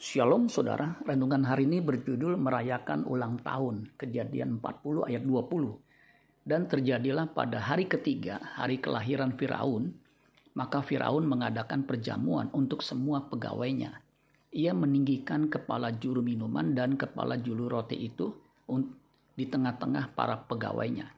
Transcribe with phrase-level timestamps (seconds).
[0.00, 5.76] Shalom saudara, renungan hari ini berjudul merayakan ulang tahun kejadian 40 ayat 20.
[6.40, 9.92] Dan terjadilah pada hari ketiga, hari kelahiran Firaun,
[10.56, 14.00] maka Firaun mengadakan perjamuan untuk semua pegawainya.
[14.56, 18.32] Ia meninggikan kepala juru minuman dan kepala juru roti itu
[19.36, 21.12] di tengah-tengah para pegawainya.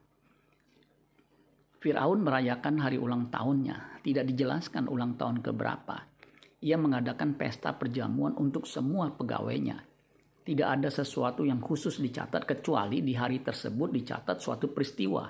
[1.79, 6.11] Firaun merayakan hari ulang tahunnya, tidak dijelaskan ulang tahun keberapa
[6.63, 9.83] ia mengadakan pesta perjamuan untuk semua pegawainya.
[10.43, 15.27] Tidak ada sesuatu yang khusus dicatat kecuali di hari tersebut dicatat suatu peristiwa.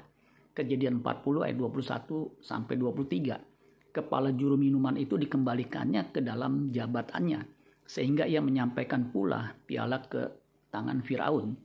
[0.52, 3.92] Kejadian 40 ayat 21 sampai 23.
[3.92, 7.44] Kepala juru minuman itu dikembalikannya ke dalam jabatannya
[7.84, 10.22] sehingga ia menyampaikan pula piala ke
[10.72, 11.56] tangan Firaun.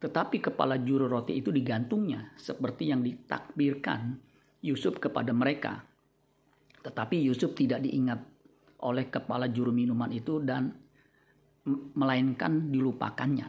[0.00, 4.20] Tetapi kepala juru roti itu digantungnya seperti yang ditakbirkan
[4.60, 5.80] Yusuf kepada mereka.
[6.82, 8.31] Tetapi Yusuf tidak diingat
[8.82, 10.74] oleh kepala juru minuman itu dan
[11.94, 13.48] melainkan dilupakannya.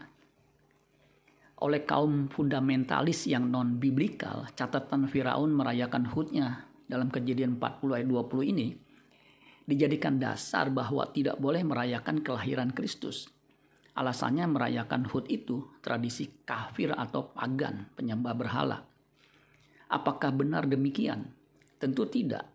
[1.63, 8.67] Oleh kaum fundamentalis yang non-biblikal, catatan Firaun merayakan hutnya dalam kejadian 40 ayat 20 ini
[9.63, 13.31] dijadikan dasar bahwa tidak boleh merayakan kelahiran Kristus.
[13.93, 18.83] Alasannya merayakan hut itu tradisi kafir atau pagan, penyembah berhala.
[19.87, 21.29] Apakah benar demikian?
[21.77, 22.49] Tentu tidak.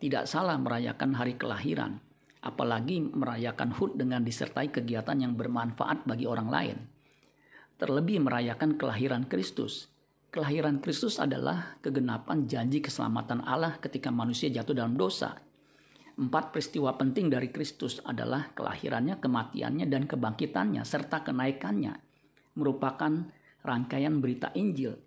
[0.00, 2.00] Tidak salah merayakan hari kelahiran,
[2.40, 6.78] apalagi merayakan HUT dengan disertai kegiatan yang bermanfaat bagi orang lain.
[7.76, 9.88] Terlebih merayakan kelahiran Kristus.
[10.30, 15.36] Kelahiran Kristus adalah kegenapan janji keselamatan Allah ketika manusia jatuh dalam dosa.
[16.20, 21.96] Empat peristiwa penting dari Kristus adalah kelahirannya, kematiannya, dan kebangkitannya, serta kenaikannya,
[22.60, 23.32] merupakan
[23.64, 25.00] rangkaian berita Injil.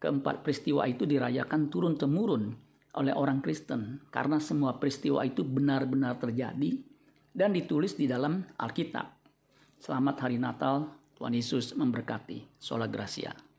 [0.00, 6.80] Keempat peristiwa itu dirayakan turun-temurun oleh orang Kristen karena semua peristiwa itu benar-benar terjadi
[7.30, 9.06] dan ditulis di dalam Alkitab.
[9.80, 12.58] Selamat hari Natal, Tuhan Yesus memberkati.
[12.58, 13.49] Sola Gracia.